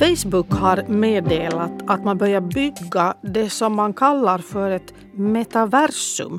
Facebook 0.00 0.52
har 0.52 0.84
meddelat 0.88 1.72
att 1.86 2.04
man 2.04 2.18
börjar 2.18 2.40
bygga 2.40 3.14
det 3.22 3.50
som 3.50 3.74
man 3.74 3.92
kallar 3.92 4.38
för 4.38 4.70
ett 4.70 4.94
metaversum. 5.12 6.38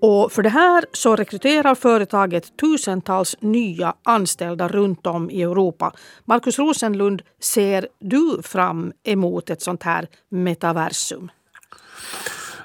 Och 0.00 0.32
för 0.32 0.42
det 0.42 0.48
här 0.48 0.84
så 0.92 1.16
rekryterar 1.16 1.74
företaget 1.74 2.56
tusentals 2.56 3.36
nya 3.40 3.94
anställda 4.02 4.68
runt 4.68 5.06
om 5.06 5.30
i 5.30 5.42
Europa. 5.42 5.92
Markus 6.24 6.58
Rosenlund, 6.58 7.22
ser 7.40 7.88
du 7.98 8.42
fram 8.42 8.92
emot 9.04 9.50
ett 9.50 9.62
sånt 9.62 9.82
här 9.82 10.08
metaversum? 10.28 11.30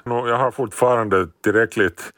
Jag 0.04 0.38
har 0.38 0.50
fortfarande 0.50 1.28
tillräckligt 1.42 2.12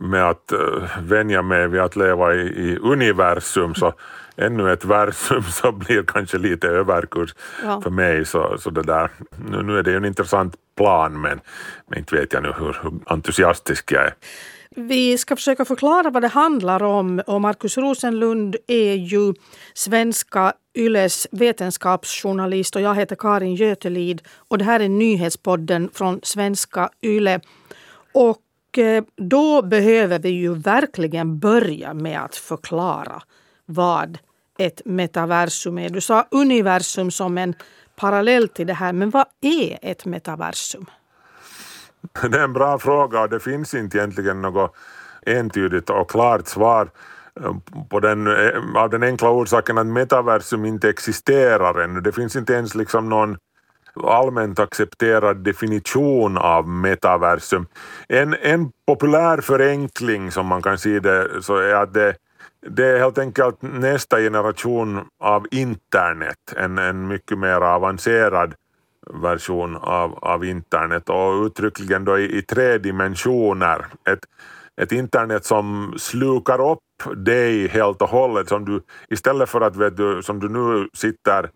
med 0.00 0.28
att 0.28 0.52
uh, 0.52 0.84
vänja 1.02 1.42
mig 1.42 1.68
vid 1.68 1.80
att 1.80 1.96
leva 1.96 2.34
i, 2.34 2.40
i 2.40 2.78
universum 2.78 3.74
så 3.74 3.94
ännu 4.36 4.72
ett 4.72 4.84
versum 4.84 5.42
så 5.42 5.72
blir 5.72 6.02
kanske 6.02 6.38
lite 6.38 6.68
överkurs 6.68 7.34
ja. 7.64 7.80
för 7.80 7.90
mig. 7.90 8.24
Så, 8.24 8.56
så 8.58 8.70
det 8.70 8.82
där. 8.82 9.10
Nu, 9.50 9.62
nu 9.62 9.78
är 9.78 9.82
det 9.82 9.90
ju 9.90 9.96
en 9.96 10.04
intressant 10.04 10.54
plan 10.76 11.20
men, 11.20 11.40
men 11.88 11.98
inte 11.98 12.16
vet 12.16 12.32
jag 12.32 12.42
nu 12.42 12.52
hur, 12.58 12.76
hur 12.82 12.92
entusiastisk 13.06 13.92
jag 13.92 14.04
är. 14.04 14.14
Vi 14.76 15.18
ska 15.18 15.36
försöka 15.36 15.64
förklara 15.64 16.10
vad 16.10 16.22
det 16.22 16.28
handlar 16.28 16.82
om 16.82 17.22
och 17.26 17.40
Markus 17.40 17.78
Rosenlund 17.78 18.56
är 18.66 18.94
ju 18.94 19.34
svenska 19.74 20.52
Yles 20.74 21.26
vetenskapsjournalist 21.30 22.76
och 22.76 22.82
jag 22.82 22.94
heter 22.94 23.16
Karin 23.16 23.54
Götelid 23.54 24.22
och 24.48 24.58
det 24.58 24.64
här 24.64 24.80
är 24.80 24.88
nyhetspodden 24.88 25.90
från 25.94 26.20
svenska 26.22 26.90
Yle. 27.02 27.40
Och 28.12 28.38
och 28.70 28.78
eh, 28.78 29.04
då 29.16 29.62
behöver 29.62 30.18
vi 30.18 30.28
ju 30.28 30.54
verkligen 30.54 31.38
börja 31.38 31.94
med 31.94 32.24
att 32.24 32.36
förklara 32.36 33.22
vad 33.66 34.18
ett 34.58 34.82
metaversum 34.84 35.78
är. 35.78 35.88
Du 35.88 36.00
sa 36.00 36.26
universum 36.30 37.10
som 37.10 37.38
en 37.38 37.54
parallell 37.96 38.48
till 38.48 38.66
det 38.66 38.74
här, 38.74 38.92
men 38.92 39.10
vad 39.10 39.26
är 39.40 39.78
ett 39.82 40.06
metaversum? 40.06 40.86
Det 42.30 42.38
är 42.38 42.44
en 42.44 42.52
bra 42.52 42.78
fråga 42.78 43.20
och 43.20 43.28
det 43.28 43.40
finns 43.40 43.74
inte 43.74 43.98
egentligen 43.98 44.42
något 44.42 44.76
entydigt 45.26 45.90
och 45.90 46.10
klart 46.10 46.48
svar 46.48 46.90
eh, 47.40 47.56
på 47.90 48.00
den, 48.00 48.26
eh, 48.26 48.76
av 48.76 48.90
den 48.90 49.02
enkla 49.02 49.30
orsaken 49.30 49.78
att 49.78 49.86
metaversum 49.86 50.64
inte 50.64 50.88
existerar 50.88 51.80
ännu. 51.84 52.00
Det 52.00 52.12
finns 52.12 52.36
inte 52.36 52.52
ens 52.52 52.74
liksom 52.74 53.08
någon 53.08 53.36
allmänt 53.94 54.58
accepterad 54.58 55.36
definition 55.36 56.38
av 56.38 56.68
metaversum. 56.68 57.66
En, 58.08 58.36
en 58.42 58.70
populär 58.86 59.40
förenkling 59.40 60.30
som 60.30 60.46
man 60.46 60.62
kan 60.62 60.78
se 60.78 61.00
det 61.00 61.42
så 61.42 61.56
är 61.56 61.74
att 61.74 61.94
det 61.94 62.14
det 62.66 62.86
är 62.86 62.98
helt 62.98 63.18
enkelt 63.18 63.62
nästa 63.62 64.18
generation 64.18 65.00
av 65.20 65.46
internet, 65.50 66.36
en, 66.56 66.78
en 66.78 67.08
mycket 67.08 67.38
mer 67.38 67.60
avancerad 67.60 68.54
version 69.22 69.76
av, 69.76 70.18
av 70.22 70.44
internet 70.44 71.08
och 71.08 71.44
uttryckligen 71.46 72.04
då 72.04 72.18
i, 72.18 72.38
i 72.38 72.42
tre 72.42 72.78
dimensioner. 72.78 73.86
Ett, 74.08 74.24
ett 74.82 74.92
internet 74.92 75.44
som 75.44 75.94
slukar 75.98 76.70
upp 76.70 76.78
dig 77.16 77.68
helt 77.68 78.02
och 78.02 78.08
hållet, 78.08 78.48
som 78.48 78.64
du 78.64 78.82
istället 79.08 79.48
för 79.48 79.60
att 79.60 79.76
vet 79.76 79.96
du, 79.96 80.22
som 80.22 80.40
du 80.40 80.48
nu 80.48 80.88
sitter 80.94 81.50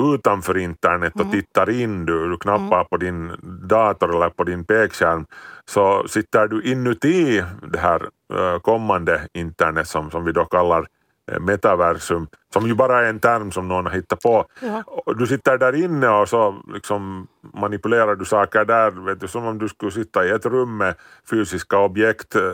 utanför 0.00 0.56
internet 0.56 1.14
och 1.14 1.20
mm. 1.20 1.32
tittar 1.32 1.70
in, 1.70 2.06
du, 2.06 2.30
du 2.30 2.36
knappar 2.36 2.76
mm. 2.76 2.86
på 2.90 2.96
din 2.96 3.32
dator 3.68 4.16
eller 4.16 4.30
på 4.30 4.44
din 4.44 4.64
pekskärm, 4.64 5.26
så 5.64 6.08
sitter 6.08 6.48
du 6.48 6.62
inuti 6.62 7.44
det 7.72 7.78
här 7.78 8.02
uh, 8.34 8.58
kommande 8.58 9.20
internet 9.34 9.88
som, 9.88 10.10
som 10.10 10.24
vi 10.24 10.32
då 10.32 10.44
kallar 10.44 10.80
uh, 11.32 11.40
metaversum, 11.40 12.26
som 12.52 12.66
ju 12.66 12.74
bara 12.74 13.00
är 13.00 13.08
en 13.08 13.20
term 13.20 13.52
som 13.52 13.68
någon 13.68 13.86
har 13.86 13.92
hittat 13.92 14.20
på. 14.20 14.46
Ja. 14.60 14.84
Du 15.14 15.26
sitter 15.26 15.58
där 15.58 15.74
inne 15.84 16.08
och 16.08 16.28
så 16.28 16.62
liksom 16.74 17.26
manipulerar 17.54 18.16
du 18.16 18.24
saker 18.24 18.64
där, 18.64 18.90
vet 18.90 19.20
du, 19.20 19.28
som 19.28 19.46
om 19.46 19.58
du 19.58 19.68
skulle 19.68 19.92
sitta 19.92 20.26
i 20.26 20.30
ett 20.30 20.46
rum 20.46 20.76
med 20.76 20.94
fysiska 21.30 21.78
objekt, 21.78 22.36
uh, 22.36 22.52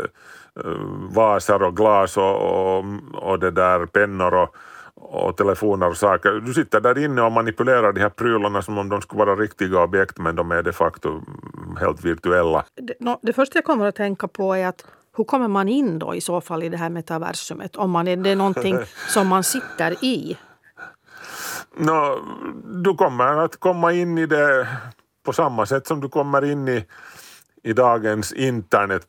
vaser 1.11 1.63
och 1.63 1.77
glas 1.77 2.17
och, 2.17 2.37
och, 2.37 2.85
och 3.13 3.39
det 3.39 3.51
där 3.51 3.87
pennor 3.87 4.35
och 4.35 4.57
och 5.01 5.37
telefoner 5.37 5.89
och 5.89 5.97
saker. 5.97 6.31
Du 6.31 6.55
sitter 6.55 6.81
där 6.81 6.99
inne 6.99 7.23
och 7.23 7.33
manipulerar 7.33 7.93
de 7.93 8.01
här 8.01 8.09
prylarna 8.09 8.63
som 8.63 8.79
om 8.79 8.89
de 8.89 9.03
skulle 9.03 9.25
vara 9.25 9.37
riktiga 9.37 9.83
objekt 9.83 10.19
men 10.19 10.37
de 10.37 10.51
är 10.51 10.63
de 10.63 10.73
facto 10.73 11.23
helt 11.81 12.05
virtuella. 12.05 12.65
Det, 12.75 12.95
no, 13.01 13.19
det 13.23 13.33
första 13.33 13.57
jag 13.57 13.65
kommer 13.65 13.87
att 13.87 13.97
tänka 13.97 14.29
på 14.29 14.55
är 14.55 14.67
att 14.67 14.85
hur 15.17 15.25
kommer 15.25 15.49
man 15.49 15.69
in 15.69 15.99
då 15.99 16.15
i 16.15 16.21
så 16.21 16.41
fall 16.41 16.63
i 16.63 16.69
det 16.69 16.77
här 16.77 16.91
metaversumet? 16.91 17.77
Om 17.77 17.91
man 17.91 18.09
är 18.09 18.17
det 18.17 18.35
någonting 18.35 18.79
som 19.09 19.29
man 19.29 19.45
sitter 19.45 20.05
i? 20.05 20.39
No, 21.77 22.21
du 22.65 22.95
kommer 22.95 23.45
att 23.45 23.57
komma 23.57 23.93
in 23.93 24.19
i 24.19 24.27
det 24.27 24.69
på 25.25 25.33
samma 25.33 25.67
sätt 25.67 25.87
som 25.87 26.01
du 26.01 26.09
kommer 26.09 26.45
in 26.45 26.69
i 26.69 26.85
i 27.67 27.73
dagens 27.73 28.33
internet 28.33 29.07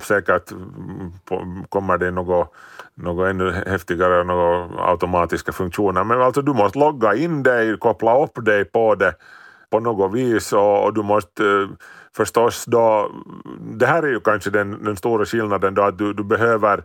säkert 0.00 0.52
kommer 1.68 1.98
det 1.98 2.10
något, 2.10 2.54
något 2.94 3.28
ännu 3.28 3.50
häftigare, 3.66 4.24
några 4.24 4.68
automatiska 4.90 5.52
funktioner, 5.52 6.04
men 6.04 6.22
alltså 6.22 6.42
du 6.42 6.52
måste 6.52 6.78
logga 6.78 7.14
in 7.14 7.42
dig, 7.42 7.78
koppla 7.78 8.24
upp 8.24 8.44
dig 8.44 8.64
på 8.64 8.94
det 8.94 9.14
på 9.70 9.80
något 9.80 10.14
vis 10.14 10.52
och, 10.52 10.84
och 10.84 10.94
du 10.94 11.02
måste 11.02 11.44
eh, 11.44 11.68
förstås 12.16 12.64
då, 12.64 13.10
det 13.60 13.86
här 13.86 14.02
är 14.02 14.08
ju 14.08 14.20
kanske 14.20 14.50
den, 14.50 14.84
den 14.84 14.96
stora 14.96 15.24
skillnaden 15.24 15.74
då 15.74 15.82
att 15.82 15.98
du, 15.98 16.12
du 16.12 16.24
behöver 16.24 16.82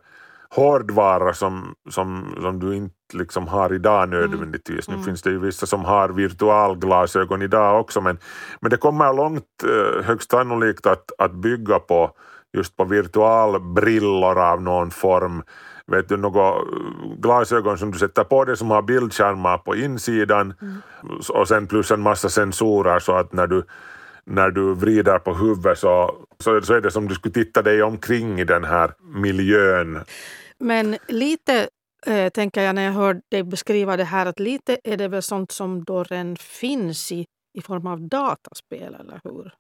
hårdvara 0.49 1.33
som, 1.33 1.75
som, 1.89 2.35
som 2.41 2.59
du 2.59 2.75
inte 2.75 2.95
liksom 3.13 3.47
har 3.47 3.73
idag 3.73 4.09
nödvändigtvis. 4.09 4.87
Mm. 4.87 4.99
Nu 4.99 5.05
finns 5.05 5.21
det 5.21 5.29
ju 5.29 5.39
vissa 5.39 5.65
som 5.65 5.85
har 5.85 6.09
virtualglasögon 6.09 7.41
idag 7.41 7.79
också 7.79 8.01
men, 8.01 8.17
men 8.61 8.71
det 8.71 8.77
kommer 8.77 9.13
långt 9.13 9.45
eh, 9.63 10.03
högst 10.03 10.31
sannolikt 10.31 10.85
att, 10.85 11.11
att 11.17 11.33
bygga 11.33 11.79
på 11.79 12.11
just 12.57 12.77
på 12.77 12.83
virtualbrillor 12.83 14.39
av 14.39 14.61
någon 14.61 14.91
form. 14.91 15.43
Vet 15.87 16.09
du, 16.09 16.17
några 16.17 16.53
glasögon 17.17 17.77
som 17.77 17.91
du 17.91 17.99
sätter 17.99 18.23
på 18.23 18.45
dig 18.45 18.57
som 18.57 18.71
har 18.71 18.81
bildskärmar 18.81 19.57
på 19.57 19.75
insidan 19.75 20.53
mm. 20.61 20.81
och 21.29 21.47
sen 21.47 21.67
plus 21.67 21.91
en 21.91 22.01
massa 22.01 22.29
sensorer 22.29 22.99
så 22.99 23.13
att 23.13 23.33
när 23.33 23.47
du 23.47 23.63
när 24.25 24.51
du 24.51 24.75
vrider 24.75 25.19
på 25.19 25.33
huvudet 25.33 25.79
så, 25.79 26.15
så, 26.39 26.61
så 26.61 26.73
är 26.73 26.81
det 26.81 26.91
som 26.91 27.07
du 27.07 27.15
skulle 27.15 27.33
titta 27.33 27.61
dig 27.61 27.83
omkring 27.83 28.39
i 28.39 28.43
den 28.43 28.63
här 28.63 28.93
miljön. 28.99 29.99
Men 30.59 30.97
lite 31.07 31.67
eh, 32.07 32.29
tänker 32.29 32.63
jag 32.63 32.75
när 32.75 32.83
jag 32.83 32.91
hör 32.91 33.21
dig 33.31 33.43
beskriva 33.43 33.97
det 33.97 34.03
här 34.03 34.25
att 34.25 34.39
lite 34.39 34.77
är 34.83 34.97
det 34.97 35.07
väl 35.07 35.21
sånt 35.21 35.51
som 35.51 35.83
då 35.83 36.03
redan 36.03 36.35
finns 36.35 37.11
i, 37.11 37.25
i 37.57 37.61
form 37.61 37.87
av 37.87 38.01
dataspel, 38.01 38.95
eller 38.99 39.19
hur? 39.23 39.53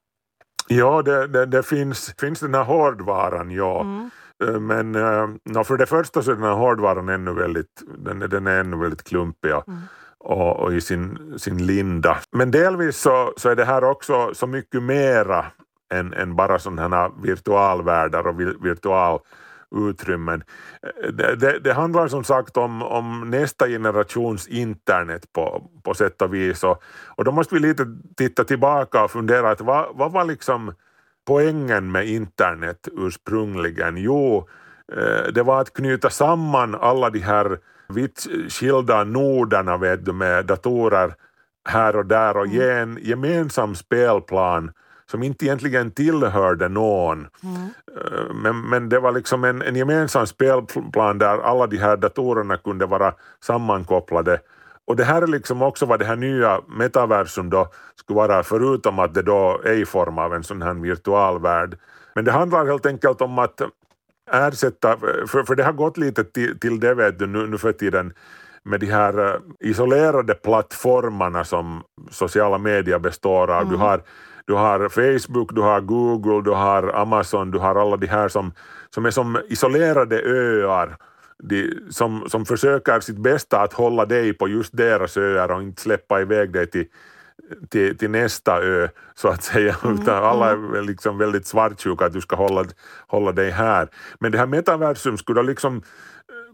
Ja, 0.67 1.01
det, 1.01 1.27
det, 1.27 1.45
det 1.45 1.63
finns, 1.63 2.15
finns 2.19 2.39
den 2.39 2.53
här 2.53 2.63
hårdvaran, 2.63 3.51
ja. 3.51 3.81
Mm. 3.81 4.09
Eh, 4.43 4.59
men 4.59 4.95
uh, 4.95 5.63
för 5.63 5.77
det 5.77 5.85
första 5.85 6.21
så 6.21 6.31
är 6.31 6.35
den 6.35 6.43
här 6.43 6.53
hårdvaran 6.53 7.09
ännu 7.09 7.33
väldigt, 7.33 7.83
den, 7.97 8.19
den 8.19 8.47
är 8.47 8.59
ännu 8.59 8.77
väldigt 8.77 9.03
klumpig 9.03 9.51
mm. 9.51 9.79
och, 10.17 10.59
och, 10.59 10.73
i 10.73 10.81
sin, 10.81 11.33
sin 11.39 11.65
linda. 11.65 12.17
Men 12.31 12.51
delvis 12.51 12.97
så, 12.97 13.33
så 13.37 13.49
är 13.49 13.55
det 13.55 13.65
här 13.65 13.83
också 13.83 14.33
så 14.33 14.47
mycket 14.47 14.83
mera 14.83 15.45
än, 15.93 16.13
än 16.13 16.35
bara 16.35 16.59
sådana 16.59 16.97
här 16.97 17.11
virtualvärldar 17.23 18.27
och 18.27 18.39
virtual 18.39 19.19
utrymmen. 19.75 20.43
Det, 21.13 21.35
det, 21.35 21.59
det, 21.59 21.73
handlar 21.73 22.07
som 22.07 22.23
sagt 22.23 22.57
om, 22.57 22.83
om 22.83 23.29
nästa 23.29 23.67
generations 23.67 24.47
internet 24.47 25.33
på, 25.33 25.69
på 25.83 25.93
sätt 25.93 26.21
och 26.21 26.33
vis 26.33 26.63
och, 26.63 26.83
och 27.07 27.23
då 27.23 27.31
måste 27.31 27.55
vi 27.55 27.61
lite 27.61 27.85
titta 28.17 28.43
tillbaka 28.43 29.03
och 29.03 29.11
fundera 29.11 29.51
att 29.51 29.61
vad, 29.61 29.85
vad 29.93 30.11
var 30.11 30.25
liksom 30.25 30.73
poängen 31.27 31.91
med 31.91 32.07
internet 32.07 32.87
ursprungligen? 32.91 33.97
Jo, 33.97 34.47
eh, 34.93 35.31
det 35.33 35.43
var 35.43 35.61
att 35.61 35.73
knyta 35.73 36.09
samman 36.09 36.75
alla 36.75 37.09
de 37.09 37.19
här 37.19 37.59
vitt 37.89 38.27
skilda 38.49 39.03
noderna 39.03 39.77
vet 39.77 40.05
du, 40.05 40.13
med 40.13 40.45
datorer 40.45 41.13
här 41.69 41.95
och 41.95 42.05
där 42.05 42.37
och 42.37 42.47
ge 42.47 42.69
en 42.71 42.99
gemensam 43.01 43.75
spelplan 43.75 44.71
som 45.11 45.23
inte 45.23 45.45
egentligen 45.45 45.91
tillhörde 45.91 46.69
någon. 46.69 47.27
Mm. 47.43 47.69
Eh, 47.97 48.33
men, 48.33 48.69
men 48.69 48.89
det 48.89 48.99
var 48.99 49.11
liksom 49.11 49.43
en, 49.43 49.61
en 49.61 49.75
gemensam 49.75 50.27
spelplan 50.27 51.17
där 51.17 51.37
alla 51.37 51.67
de 51.67 51.77
här 51.77 51.97
datorerna 51.97 52.57
kunde 52.57 52.85
vara 52.85 53.13
sammankopplade. 53.43 54.39
Och 54.87 54.95
det 54.95 55.03
här 55.03 55.21
är 55.21 55.27
liksom 55.27 55.61
också 55.61 55.85
vad 55.85 55.99
det 55.99 56.05
här 56.05 56.15
nya 56.15 56.61
metaversum 56.67 57.49
då 57.49 57.67
skulle 57.95 58.17
vara, 58.17 58.43
förutom 58.43 58.99
att 58.99 59.13
det 59.13 59.21
då 59.21 59.61
är 59.63 59.73
i 59.73 59.85
form 59.85 60.17
av 60.17 60.33
en 60.33 60.43
sån 60.43 60.61
här 60.61 60.73
virtual 60.73 61.41
värld. 61.41 61.77
Men 62.15 62.25
det 62.25 62.31
handlar 62.31 62.65
helt 62.65 62.85
enkelt 62.85 63.21
om 63.21 63.39
att 63.39 63.61
ersätta, 64.31 64.97
för, 65.27 65.43
för 65.43 65.55
det 65.55 65.63
har 65.63 65.73
gått 65.73 65.97
lite 65.97 66.23
till, 66.23 66.59
till 66.59 66.79
det 66.79 66.93
vet 66.93 67.19
du 67.19 67.27
nu, 67.27 67.47
nu 67.47 67.57
för 67.57 67.71
tiden, 67.71 68.13
med 68.63 68.79
de 68.79 68.85
här 68.85 69.33
eh, 69.33 69.39
isolerade 69.59 70.33
plattformarna 70.33 71.43
som 71.43 71.83
sociala 72.11 72.57
medier 72.57 72.99
består 72.99 73.51
av. 73.51 73.61
Mm. 73.61 73.69
Du 73.69 73.77
har 73.77 74.01
du 74.51 74.55
har 74.55 74.89
Facebook, 74.89 75.55
du 75.55 75.61
har 75.61 75.81
Google, 75.81 76.41
du 76.41 76.51
har 76.51 76.83
Amazon, 76.95 77.51
du 77.51 77.59
har 77.59 77.75
alla 77.75 77.97
de 77.97 78.07
här 78.07 78.27
som, 78.27 78.53
som 78.89 79.05
är 79.05 79.11
som 79.11 79.41
isolerade 79.49 80.21
öar 80.21 80.97
de, 81.43 81.73
som, 81.89 82.29
som 82.29 82.45
försöker 82.45 82.99
sitt 82.99 83.17
bästa 83.17 83.61
att 83.61 83.73
hålla 83.73 84.05
dig 84.05 84.33
på 84.33 84.47
just 84.47 84.77
deras 84.77 85.17
öar 85.17 85.51
och 85.51 85.61
inte 85.61 85.81
släppa 85.81 86.21
iväg 86.21 86.53
dig 86.53 86.67
till, 86.67 86.85
till, 87.69 87.97
till 87.97 88.09
nästa 88.09 88.61
ö, 88.61 88.87
så 89.15 89.27
att 89.27 89.43
säga. 89.43 89.75
Mm, 89.83 90.01
Utan 90.01 90.23
alla 90.23 90.51
mm. 90.51 90.73
är 90.73 90.81
liksom 90.81 91.17
väldigt 91.17 91.47
svartsjuka 91.47 92.05
att 92.05 92.13
du 92.13 92.21
ska 92.21 92.35
hålla, 92.35 92.65
hålla 93.07 93.31
dig 93.31 93.49
här. 93.49 93.87
Men 94.19 94.31
det 94.31 94.37
här 94.37 94.47
metaversum 94.47 95.17
skulle 95.17 95.43
liksom 95.43 95.75
eh, 95.75 95.81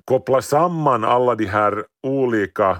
koppla 0.05 0.41
samman 0.41 1.03
alla 1.03 1.35
de 1.35 1.45
här 1.45 1.83
olika 2.03 2.77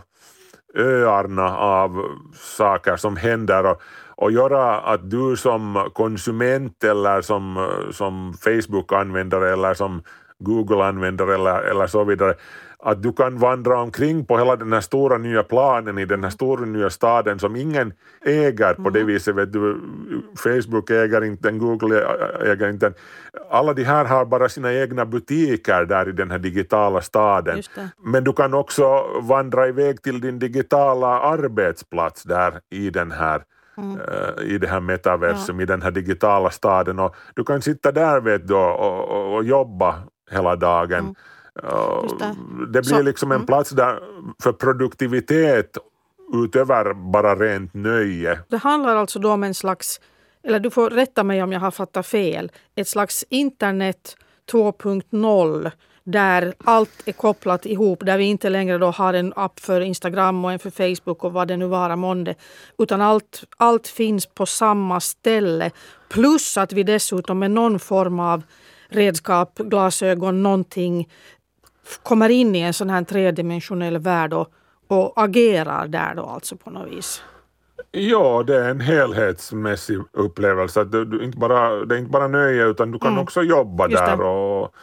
öarna 0.76 1.58
av 1.58 2.04
saker 2.36 2.98
som 2.98 3.18
händer 3.18 3.66
och, 3.66 3.82
och 4.18 4.32
göra 4.32 4.80
att 4.80 5.10
du 5.10 5.38
som 5.38 5.90
konsument 5.94 6.84
eller 6.84 7.22
som, 7.22 7.70
som 7.92 8.34
Facebook-användare 8.34 9.54
eller 9.54 9.74
som 9.74 10.02
Google-användare 10.40 11.36
eller, 11.36 11.62
eller 11.62 11.88
så 11.88 12.04
vidare, 12.04 12.36
att 12.80 13.04
du 13.04 13.14
kan 13.14 13.38
vandra 13.38 13.82
omkring 13.82 14.26
på 14.26 14.38
hela 14.38 14.56
den 14.56 14.74
här 14.74 14.82
stora 14.82 15.18
nya 15.18 15.44
planen 15.44 15.98
i 15.98 16.06
den 16.06 16.24
här 16.24 16.30
stora 16.30 16.66
nya 16.66 16.90
staden 16.90 17.40
som 17.40 17.56
ingen 17.56 17.94
äger 18.26 18.74
på 18.74 18.90
det 18.90 19.00
mm. 19.00 19.08
viset. 19.08 19.36
Vet 19.36 19.54
du, 19.54 19.82
Facebook 20.38 20.90
äger 20.90 21.24
inte 21.24 21.52
Google 21.52 22.06
äger 22.46 22.70
inte. 22.70 22.94
Alla 23.50 23.74
de 23.74 23.84
här 23.84 24.06
har 24.06 24.26
bara 24.26 24.50
sina 24.50 24.74
egna 24.74 25.06
butiker 25.06 25.86
där 25.86 26.10
i 26.10 26.12
den 26.12 26.32
här 26.32 26.40
digitala 26.40 27.02
staden. 27.02 27.64
Men 28.04 28.24
du 28.24 28.34
kan 28.34 28.54
också 28.54 29.04
vandra 29.22 29.68
iväg 29.68 30.02
till 30.02 30.22
din 30.22 30.40
digitala 30.40 31.20
arbetsplats 31.20 32.24
där 32.24 32.60
i 32.70 32.90
den 32.90 33.12
här 33.12 33.44
Mm. 33.78 34.00
i 34.42 34.58
det 34.58 34.68
här 34.68 34.80
metaversum, 34.80 35.60
ja. 35.60 35.64
i 35.64 35.66
den 35.66 35.82
här 35.82 35.92
digitala 35.92 36.50
staden 36.50 37.00
och 37.00 37.16
du 37.36 37.44
kan 37.44 37.62
sitta 37.62 37.92
där 37.92 38.22
vet 38.22 38.48
du, 38.48 38.54
och, 38.54 38.80
och, 38.80 39.36
och 39.36 39.44
jobba 39.44 39.96
hela 40.32 40.56
dagen. 40.56 41.00
Mm. 41.00 41.16
Det. 42.20 42.36
det. 42.66 42.82
blir 42.82 42.84
Så, 42.84 43.02
liksom 43.02 43.32
en 43.32 43.36
mm. 43.36 43.46
plats 43.46 43.70
där 43.70 44.00
för 44.44 44.52
produktivitet 44.52 45.78
utöver 46.34 46.94
bara 46.94 47.36
rent 47.36 47.74
nöje. 47.74 48.40
Det 48.48 48.58
handlar 48.58 48.96
alltså 48.96 49.20
då 49.20 49.32
om 49.32 49.44
en 49.44 49.54
slags, 49.54 50.02
eller 50.44 50.60
du 50.60 50.70
får 50.70 50.90
rätta 50.90 51.24
mig 51.24 51.44
om 51.44 51.52
jag 51.52 51.60
har 51.60 51.72
fattat 51.72 52.08
fel, 52.08 52.52
ett 52.76 52.88
slags 52.88 53.26
internet 53.30 54.18
2.0 54.52 55.72
där 56.08 56.54
allt 56.64 57.08
är 57.08 57.12
kopplat 57.12 57.66
ihop, 57.66 58.06
där 58.06 58.18
vi 58.18 58.24
inte 58.24 58.50
längre 58.50 58.78
då 58.78 58.88
har 58.88 59.14
en 59.14 59.34
app 59.36 59.60
för 59.60 59.82
Instagram 59.82 60.46
och 60.46 60.52
en 60.52 60.60
för 60.60 60.70
Facebook 60.70 61.24
och 61.24 61.34
vad 61.34 61.48
det 61.48 61.58
nu 61.58 61.68
vara 61.68 61.96
månde. 61.96 62.36
Utan 62.78 63.02
allt, 63.02 63.44
allt 63.58 63.88
finns 63.88 64.26
på 64.26 64.46
samma 64.46 65.00
ställe. 65.00 65.72
Plus 66.10 66.58
att 66.58 66.74
vi 66.74 66.84
dessutom 66.84 67.40
med 67.40 67.52
någon 67.52 67.80
form 67.80 68.20
av 68.20 68.44
redskap, 68.90 69.58
glasögon, 69.58 70.44
någonting 70.44 71.10
kommer 72.04 72.30
in 72.30 72.56
i 72.56 72.60
en 72.60 72.74
sån 72.74 72.90
här 72.90 73.04
tredimensionell 73.04 73.98
värld 73.98 74.34
och, 74.34 74.48
och 74.88 75.14
agerar 75.16 75.88
där 75.88 76.16
då 76.16 76.24
alltså 76.24 76.56
på 76.56 76.70
något 76.70 76.92
vis. 76.92 77.24
Ja, 77.92 78.44
det 78.48 78.56
är 78.56 78.70
en 78.70 78.80
helhetsmässig 78.82 80.00
upplevelse. 80.12 80.84
Det, 80.84 80.98
är 80.98 81.24
inte 81.24 81.38
bara, 81.38 81.86
det 81.86 81.96
är 81.96 82.00
inte 82.00 82.12
bara 82.12 82.28
nöje 82.28 82.66
utan 82.66 82.92
du 82.92 83.00
kan 83.00 83.12
mm. 83.12 83.24
också 83.24 83.42
jobba 83.42 83.88
där. 83.88 84.22
Och, 84.22 84.74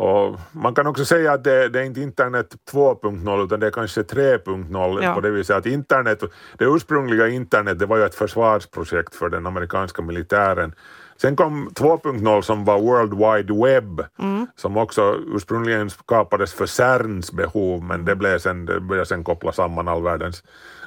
och 0.00 0.40
man 0.52 0.74
kan 0.74 0.86
också 0.86 1.04
säga 1.04 1.32
att 1.32 1.44
det, 1.44 1.68
det 1.68 1.80
är 1.80 1.84
inte 1.84 2.00
internet 2.00 2.54
2.0 2.72 3.44
utan 3.44 3.60
det 3.60 3.66
är 3.66 3.70
kanske 3.70 4.02
3.0 4.02 5.04
ja. 5.04 5.14
på 5.14 5.20
det 5.20 5.30
viset 5.30 5.56
att 5.56 5.66
internet, 5.66 6.22
det 6.58 6.64
ursprungliga 6.64 7.28
internet 7.28 7.78
det 7.78 7.86
var 7.86 7.96
ju 7.96 8.04
ett 8.04 8.14
försvarsprojekt 8.14 9.14
för 9.14 9.28
den 9.28 9.46
amerikanska 9.46 10.02
militären 10.02 10.74
Sen 11.20 11.36
kom 11.36 11.68
2.0 11.68 12.42
som 12.42 12.64
var 12.64 12.80
World 12.80 13.14
Wide 13.14 13.64
Web 13.64 14.04
mm. 14.18 14.46
som 14.56 14.76
också 14.76 15.18
ursprungligen 15.26 15.90
skapades 15.90 16.52
för 16.52 16.66
CERNs 16.66 17.32
behov 17.32 17.84
men 17.84 18.04
det, 18.04 18.16
blev 18.16 18.38
sen, 18.38 18.66
det 18.66 18.80
började 18.80 19.06
sen 19.06 19.24
koppla 19.24 19.52
samman 19.52 19.88
all 19.88 20.02
världens 20.02 20.42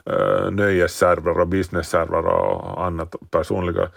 uh, 0.09 0.51
nöjesservrar 0.51 1.39
och 1.39 1.47
businessservrar 1.47 2.23
och 2.23 2.85
annat 2.85 3.15
personliga 3.31 3.87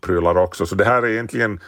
prylar 0.00 0.36
också. 0.36 0.66
Så 0.66 0.74
det 0.74 0.84
här 0.84 1.02
är 1.02 1.06
egentligen 1.06 1.60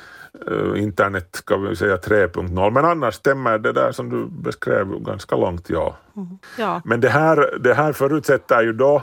uh, 0.50 0.82
internet 0.82 1.28
ska 1.32 1.56
vi 1.56 1.76
säga 1.76 1.96
3.0 1.96 2.70
men 2.70 2.84
annars 2.84 3.14
stämmer 3.14 3.58
det 3.58 3.72
där 3.72 3.92
som 3.92 4.08
du 4.10 4.26
beskrev 4.42 4.98
ganska 4.98 5.36
långt 5.36 5.70
ja. 5.70 5.96
Mm. 6.16 6.38
ja. 6.58 6.82
Men 6.84 7.00
det 7.00 7.08
här, 7.08 7.58
det 7.60 7.74
här 7.74 7.92
förutsätter 7.92 8.62
ju 8.62 8.72
då 8.72 9.02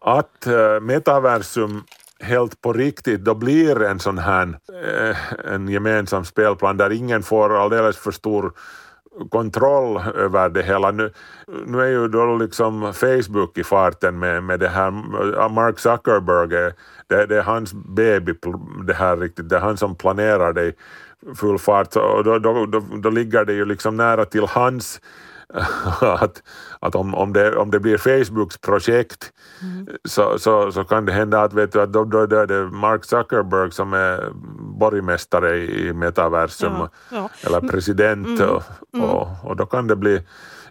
att 0.00 0.46
uh, 0.46 0.80
metaversum 0.80 1.84
helt 2.20 2.60
på 2.60 2.72
riktigt 2.72 3.24
då 3.24 3.34
blir 3.34 3.82
en 3.82 3.98
sån 3.98 4.18
här 4.18 4.58
eh, 4.84 5.16
en 5.54 5.68
gemensam 5.68 6.24
spelplan 6.24 6.76
där 6.76 6.92
ingen 6.92 7.22
får 7.22 7.62
alldeles 7.62 7.96
för 7.96 8.10
stor 8.10 8.52
kontroll 9.30 10.00
över 10.14 10.48
det 10.48 10.62
hela. 10.62 10.90
Nu, 10.90 11.12
nu 11.66 11.80
är 11.80 11.88
ju 11.88 12.08
då 12.08 12.36
liksom 12.36 12.92
Facebook 12.94 13.58
i 13.58 13.64
farten 13.64 14.18
med, 14.18 14.42
med 14.42 14.60
det 14.60 14.68
här, 14.68 14.88
eh, 14.88 15.48
Mark 15.48 15.78
Zuckerberg, 15.78 16.72
det, 17.06 17.26
det 17.26 17.36
är 17.36 17.42
hans 17.42 17.74
baby, 17.74 18.34
det 18.86 18.94
här 18.94 19.16
riktigt, 19.16 19.48
det 19.48 19.56
är 19.56 19.60
han 19.60 19.76
som 19.76 19.96
planerar 19.96 20.52
det 20.52 20.64
i 20.64 20.74
full 21.34 21.58
fart 21.58 21.96
och 21.96 22.24
då, 22.24 22.38
då, 22.38 22.66
då, 22.66 22.80
då 22.80 23.10
ligger 23.10 23.44
det 23.44 23.52
ju 23.52 23.64
liksom 23.64 23.96
nära 23.96 24.24
till 24.24 24.46
hans 24.48 25.00
att, 26.00 26.42
att 26.80 26.94
om, 26.94 27.14
om, 27.14 27.32
det, 27.32 27.56
om 27.56 27.70
det 27.70 27.80
blir 27.80 27.98
Facebooks 27.98 28.58
projekt 28.58 29.32
mm. 29.62 29.88
så, 30.04 30.38
så, 30.38 30.72
så 30.72 30.84
kan 30.84 31.04
det 31.04 31.12
hända 31.12 31.42
att, 31.42 31.52
vet 31.52 31.72
du, 31.72 31.80
att 31.80 31.92
då, 31.92 32.04
då, 32.04 32.26
då 32.26 32.36
är 32.36 32.46
det 32.46 32.64
Mark 32.64 33.04
Zuckerberg 33.04 33.72
som 33.72 33.92
är 33.92 34.30
borgmästare 34.78 35.56
i 35.56 35.92
metaversum 35.92 36.72
ja, 36.76 36.88
ja. 37.10 37.30
eller 37.46 37.60
president 37.60 38.40
mm. 38.40 38.50
Och, 38.50 38.62
mm. 38.94 39.10
och, 39.10 39.28
och, 39.42 39.56
då 39.56 39.66
kan 39.66 39.86
det 39.86 39.96
bli 39.96 40.22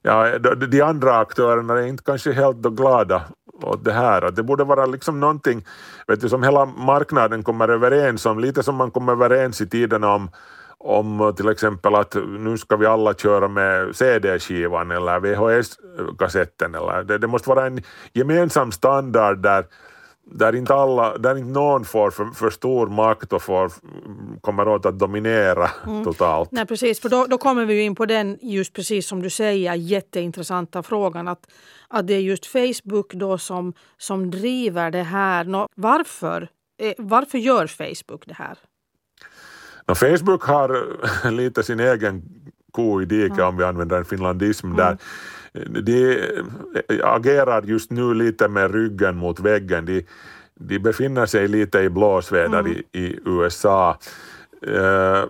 Ja, 0.02 0.40
de 0.40 0.82
andra 0.82 1.18
aktörerna 1.18 1.74
är 1.74 1.88
inte 1.88 2.04
kanske 2.04 2.32
helt 2.32 2.58
då 2.58 2.70
glada 2.70 3.22
åt 3.64 3.86
det 3.86 3.92
här. 3.92 4.22
Att 4.22 4.36
det 4.36 4.44
borde 4.44 4.64
vara 4.64 4.86
liksom 4.86 5.20
någonting 5.20 5.66
vet 6.08 6.22
du, 6.22 6.30
som 6.30 6.44
hela 6.44 6.66
marknaden 6.66 7.44
kommer 7.44 7.70
överens 7.70 8.26
om, 8.26 8.40
lite 8.40 8.64
som 8.64 8.76
man 8.76 8.92
kommer 8.92 9.12
överens 9.12 9.62
i 9.62 9.70
tiden 9.70 10.04
om 10.04 10.30
om 10.78 11.34
till 11.38 11.50
exempel 11.50 11.96
att 11.96 12.16
nu 12.40 12.58
ska 12.58 12.76
vi 12.76 12.86
alla 12.86 13.14
köra 13.14 13.48
med 13.48 13.96
CD-skivan 13.96 14.92
eller 14.92 15.20
VHS-kassetten. 15.20 16.76
Eller 16.76 17.04
det, 17.04 17.18
det 17.18 17.28
måste 17.28 17.50
vara 17.50 17.66
en 17.66 17.82
gemensam 18.14 18.72
standard 18.72 19.38
där, 19.38 19.66
där, 20.32 20.56
inte, 20.56 20.74
alla, 20.74 21.18
där 21.18 21.38
inte 21.38 21.52
någon 21.52 21.86
får 21.86 22.12
för, 22.12 22.26
för 22.26 22.50
stor 22.50 22.88
makt 22.88 23.34
och 23.34 23.42
får, 23.42 23.72
kommer 24.42 24.68
åt 24.68 24.86
att 24.86 25.00
dominera 25.00 25.70
mm. 25.88 26.04
totalt. 26.04 26.52
Nej, 26.52 26.66
precis, 26.66 27.00
för 27.00 27.10
då, 27.10 27.26
då 27.26 27.38
kommer 27.38 27.66
vi 27.66 27.82
in 27.82 27.96
på 27.96 28.06
den, 28.06 28.38
just 28.42 28.74
precis 28.74 29.08
som 29.08 29.22
du 29.22 29.30
säger, 29.30 29.74
jätteintressanta 29.74 30.84
frågan 30.84 31.28
att, 31.28 31.52
att 31.88 32.08
det 32.08 32.14
är 32.14 32.22
just 32.22 32.46
Facebook 32.46 33.14
då 33.14 33.38
som, 33.38 33.74
som 33.98 34.32
driver 34.32 34.92
det 34.92 35.04
här. 35.04 35.46
Nå, 35.46 35.68
varför, 35.76 36.50
eh, 36.78 36.94
varför 36.98 37.38
gör 37.38 37.68
Facebook 37.68 38.24
det 38.26 38.34
här? 38.34 38.58
No, 39.88 39.96
Facebook 39.96 40.44
har 40.44 40.88
lite 41.32 41.64
sin 41.64 41.80
egen 41.80 42.22
ko 42.72 43.02
i 43.02 43.06
diket 43.06 43.38
mm. 43.38 43.48
om 43.48 43.58
vi 43.58 43.64
använder 43.64 43.98
en 43.98 44.06
finlandism 44.06 44.68
mm. 44.68 44.78
där. 44.78 44.98
De 45.82 46.20
agerar 47.04 47.62
just 47.62 47.92
nu 47.92 48.14
lite 48.14 48.48
med 48.48 48.74
ryggen 48.74 49.18
mot 49.18 49.40
väggen. 49.40 49.86
De, 49.86 50.06
de 50.56 50.80
befinner 50.80 51.26
sig 51.26 51.48
lite 51.48 51.80
i 51.80 51.90
blåsväder 51.90 52.60
mm. 52.60 52.72
i, 52.72 53.00
i, 53.00 53.20
USA. 53.26 53.98
Uh, 54.68 55.24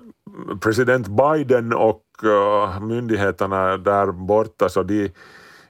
president 0.62 1.08
Biden 1.08 1.74
och 1.74 2.04
uh, 2.24 2.80
myndigheterna 2.80 3.78
där 3.78 4.12
borta 4.12 4.70
så 4.70 4.84
de 4.84 5.12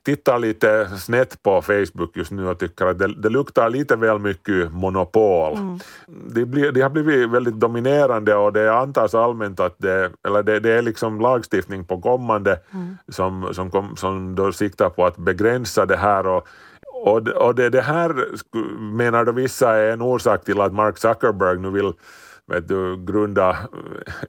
tittar 0.06 0.40
lite 0.40 0.88
snett 0.88 1.44
på 1.44 1.62
Facebook 1.62 2.18
just 2.18 2.32
nu 2.32 2.50
och 2.50 2.60
tycker 2.60 2.86
att 2.86 3.00
det, 3.00 3.22
det 3.22 3.30
luktar 3.30 3.70
lite 3.70 3.96
väl 3.96 4.20
mycket 4.20 4.72
monopol. 4.72 5.58
Mm. 5.58 5.80
De, 6.08 6.46
blir, 6.46 6.84
har 6.84 6.90
blivit 6.90 7.30
väldigt 7.30 7.60
dominerande 7.60 8.36
och 8.36 8.54
det 8.54 8.74
antas 8.74 9.16
allmänt 9.16 9.60
att 9.60 9.76
det, 9.78 10.12
eller 10.28 10.44
det, 10.44 10.60
det 10.60 10.72
är 10.72 10.82
liksom 10.82 11.22
lagstiftning 11.22 11.86
på 11.86 12.02
kommande 12.02 12.60
mm. 12.74 12.98
som, 13.08 13.54
som, 13.54 13.72
kom, 13.72 13.96
som 13.96 14.36
då 14.36 14.52
siktar 14.52 14.90
på 14.90 15.06
att 15.06 15.18
begränsa 15.18 15.86
det 15.86 15.98
här 15.98 16.28
och 16.28 16.48
och, 17.06 17.28
och 17.28 17.56
det, 17.56 17.70
det 17.70 17.82
här 17.82 18.26
menar 18.80 19.26
då 19.26 19.32
vissa 19.32 19.76
är 19.76 19.92
en 19.92 20.02
orsak 20.02 20.44
till 20.44 20.62
att 20.62 20.74
Mark 20.74 20.98
Zuckerberg 20.98 21.60
nu 21.60 21.70
vill 21.70 21.94
vet 22.48 22.68
du, 22.68 23.06
grunda 23.06 23.58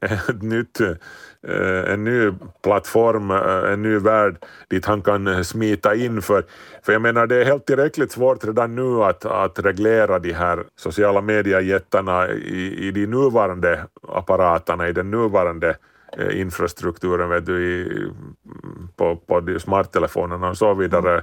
eh, 0.03 0.29
ett 0.29 0.43
nytt, 0.43 0.81
eh, 0.81 1.93
en 1.93 2.05
ny 2.05 2.33
plattform, 2.63 3.31
eh, 3.31 3.73
en 3.73 3.83
ny 3.83 3.99
värld 3.99 4.37
dit 4.71 4.87
han 4.87 5.03
kan 5.03 5.45
smita 5.45 5.95
in 5.95 6.23
för. 6.23 6.45
För 6.83 6.93
jag 6.93 7.03
menar 7.03 7.27
det 7.27 7.37
är 7.37 7.45
helt 7.45 7.67
tillräckligt 7.67 8.13
svårt 8.13 8.45
redan 8.45 8.75
nu 8.75 9.03
att, 9.05 9.25
att 9.25 9.59
reglera 9.59 10.19
de 10.19 10.33
här 10.33 10.65
sociala 10.77 11.21
mediejättarna 11.21 12.29
i, 12.29 12.89
i 12.89 12.91
de 12.91 13.07
nuvarande 13.07 13.85
apparaterna, 14.09 14.89
i 14.89 14.93
den 14.93 15.11
nuvarande 15.11 15.77
infrastrukturen 16.33 17.29
vet 17.29 17.47
du, 17.47 17.65
i, 17.65 18.11
på, 18.97 19.17
på 19.17 19.59
smarttelefonerna 19.59 20.49
och 20.51 20.59
så 20.59 20.75
vidare. 20.75 21.23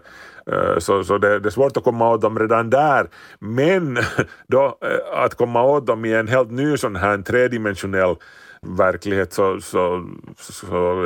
Eh, 0.51 0.77
så, 0.79 1.03
så 1.03 1.17
det, 1.17 1.39
det, 1.39 1.49
är 1.49 1.51
svårt 1.51 1.77
att 1.77 1.83
komma 1.83 2.09
åt 2.09 2.21
dem 2.21 2.39
redan 2.39 2.69
där. 2.69 3.07
Men 3.39 3.97
då, 4.47 4.77
eh, 4.81 5.23
att 5.23 5.35
komma 5.35 5.63
åt 5.63 5.87
dem 5.87 6.05
i 6.05 6.13
en 6.13 6.27
helt 6.27 6.51
ny 6.51 6.77
sån 6.77 6.95
här 6.95 7.17
tredimensionell 7.17 8.15
verklighet 8.61 9.33
så, 9.33 9.61
så, 9.61 10.09
så 10.39 11.05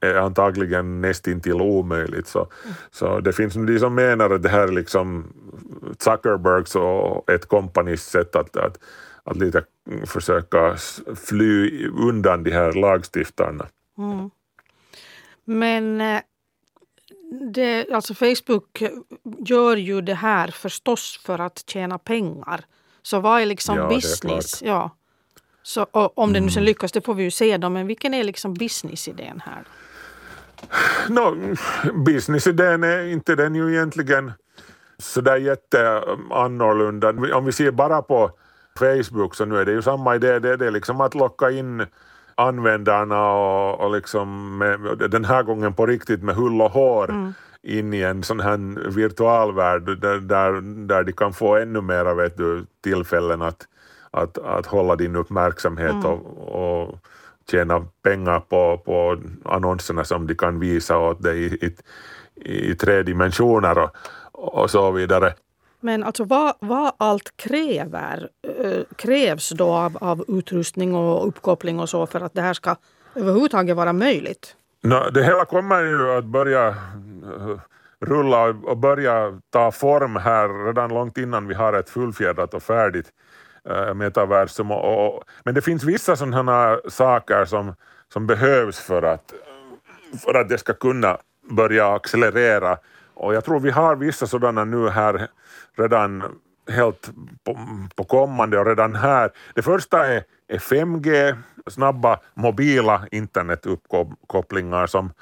är 0.00 0.14
antagligen 0.14 1.00
nästintill 1.00 1.60
omöjligt. 1.60 2.26
Så, 2.26 2.48
så 2.90 3.20
det 3.20 3.32
finns 3.32 3.54
de 3.54 3.78
som 3.78 3.94
menar 3.94 4.30
att 4.30 4.42
det 4.42 4.48
här 4.48 4.68
är 4.68 4.72
liksom 4.72 5.24
Zuckerbergs 5.98 6.76
och 6.76 7.30
ett 7.30 7.48
kompanis 7.48 8.02
sätt 8.02 8.36
att, 8.36 8.56
att, 8.56 8.78
att 9.24 9.36
lite 9.36 9.62
försöka 10.06 10.76
fly 11.26 11.86
undan 11.88 12.44
de 12.44 12.50
här 12.50 12.72
lagstiftarna. 12.72 13.66
Mm. 13.98 14.30
Men 15.44 16.00
eh, 16.00 16.20
det, 17.52 17.92
alltså 17.92 18.14
Facebook 18.14 18.82
gör 19.46 19.76
ju 19.76 20.00
det 20.00 20.14
här 20.14 20.48
förstås 20.48 21.20
för 21.24 21.38
att 21.38 21.64
tjäna 21.66 21.98
pengar. 21.98 22.64
Så 23.02 23.20
vad 23.20 23.40
är 23.40 23.46
liksom 23.46 23.76
ja, 23.76 23.88
business? 23.88 24.62
Är 24.62 24.66
ja. 24.66 24.90
Så, 25.62 25.86
om 25.92 26.32
det 26.32 26.40
nu 26.40 26.48
sen 26.48 26.60
mm. 26.60 26.66
lyckas, 26.66 26.92
det 26.92 27.00
får 27.00 27.14
vi 27.14 27.22
ju 27.22 27.30
se 27.30 27.56
då, 27.56 27.68
men 27.68 27.86
vilken 27.86 28.14
är 28.14 28.24
liksom 28.24 28.54
businessidén 28.54 29.42
här? 29.44 29.64
No, 31.08 31.56
businessidén 32.04 32.84
är 32.84 33.04
inte 33.04 33.34
den 33.34 33.54
ju 33.54 33.74
egentligen 33.74 34.32
sådär 34.98 35.36
jätteannorlunda. 35.36 37.10
Om 37.36 37.44
vi 37.44 37.52
ser 37.52 37.70
bara 37.70 38.02
på 38.02 38.30
Facebook 38.78 39.34
så 39.34 39.44
nu 39.44 39.56
är 39.58 39.64
det 39.64 39.72
ju 39.72 39.82
samma 39.82 40.14
idé, 40.14 40.38
det, 40.38 40.56
det 40.56 40.66
är 40.66 40.70
liksom 40.70 41.00
att 41.00 41.14
locka 41.14 41.50
in 41.50 41.86
användarna 42.34 43.30
och, 43.30 43.80
och 43.80 43.90
liksom 43.90 44.58
med, 44.58 44.80
den 45.10 45.24
här 45.24 45.42
gången 45.42 45.74
på 45.74 45.86
riktigt 45.86 46.22
med 46.22 46.34
hull 46.34 46.62
och 46.62 46.72
hår 46.72 47.10
mm. 47.10 47.32
in 47.62 47.94
i 47.94 48.02
en 48.02 48.22
sån 48.22 48.40
här 48.40 48.90
virtualvärld 48.90 50.00
där, 50.00 50.20
där, 50.20 50.60
där 50.86 51.04
de 51.04 51.12
kan 51.12 51.32
få 51.32 51.56
ännu 51.56 51.80
mera 51.80 52.14
vet 52.14 52.36
du, 52.36 52.66
tillfällen 52.84 53.42
att, 53.42 53.66
att, 54.10 54.38
att 54.38 54.66
hålla 54.66 54.96
din 54.96 55.16
uppmärksamhet 55.16 55.90
mm. 55.90 56.06
och, 56.06 56.84
och 56.84 56.98
tjäna 57.50 57.84
pengar 58.02 58.40
på, 58.40 58.78
på 58.84 59.18
annonserna 59.44 60.04
som 60.04 60.26
de 60.26 60.34
kan 60.34 60.60
visa 60.60 60.98
åt 60.98 61.22
dig 61.22 61.44
i, 61.44 61.74
i, 62.34 62.70
i 62.70 62.74
tre 62.74 63.02
dimensioner 63.02 63.78
och, 63.78 63.90
och 64.32 64.70
så 64.70 64.90
vidare. 64.90 65.34
Men 65.80 66.04
alltså 66.04 66.24
vad, 66.24 66.54
vad 66.60 66.92
allt 66.96 67.36
kräver, 67.36 68.28
äh, 68.64 68.82
krävs 68.96 69.50
då 69.50 69.72
av, 69.72 69.98
av 70.00 70.24
utrustning 70.28 70.94
och 70.94 71.28
uppkoppling 71.28 71.80
och 71.80 71.88
så 71.88 72.06
för 72.06 72.20
att 72.20 72.34
det 72.34 72.42
här 72.42 72.54
ska 72.54 72.76
överhuvudtaget 73.14 73.76
vara 73.76 73.92
möjligt? 73.92 74.56
No, 74.82 75.10
det 75.10 75.24
hela 75.24 75.44
kommer 75.44 75.82
ju 75.82 76.10
att 76.10 76.24
börja 76.24 76.68
eh, 76.68 77.58
rulla 78.00 78.44
och 78.44 78.76
börja 78.76 79.40
ta 79.50 79.72
form 79.72 80.16
här 80.16 80.66
redan 80.66 80.90
långt 80.90 81.18
innan 81.18 81.48
vi 81.48 81.54
har 81.54 81.72
ett 81.72 81.90
fullfjädrat 81.90 82.54
och 82.54 82.62
färdigt 82.62 83.12
äh, 83.70 83.94
metaversum. 83.94 84.70
Och, 84.70 85.06
och, 85.06 85.24
men 85.44 85.54
det 85.54 85.62
finns 85.62 85.84
vissa 85.84 86.16
sådana 86.16 86.78
saker 86.88 87.44
som, 87.44 87.74
som 88.12 88.26
behövs 88.26 88.80
för 88.80 89.02
att, 89.02 89.32
för 90.24 90.34
att 90.34 90.48
det 90.48 90.58
ska 90.58 90.74
kunna 90.74 91.18
börja 91.50 91.94
accelerera 91.94 92.78
och 93.18 93.34
jag 93.34 93.44
tror 93.44 93.60
vi 93.60 93.70
har 93.70 93.96
vissa 93.96 94.26
sådana 94.26 94.64
nu 94.64 94.88
här 94.88 95.28
redan 95.76 96.22
helt 96.70 97.10
på, 97.44 97.58
på 97.94 98.04
kommande 98.04 98.58
och 98.58 98.66
redan 98.66 98.94
här. 98.94 99.30
Det 99.54 99.62
första 99.62 100.06
är, 100.06 100.22
är 100.48 100.58
5G, 100.58 101.36
snabba 101.66 102.18
mobila 102.34 103.06
internetuppkopplingar 103.10 104.86
som, 104.86 105.12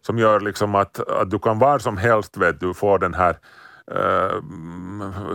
som 0.00 0.18
gör 0.18 0.40
liksom 0.40 0.74
att, 0.74 1.08
att 1.08 1.30
du 1.30 1.38
kan 1.38 1.58
var 1.58 1.78
som 1.78 1.96
helst 1.96 2.36
vet 2.36 2.60
du, 2.60 2.74
få 2.74 2.98
den 2.98 3.14
här 3.14 3.36
uh, 3.90 4.40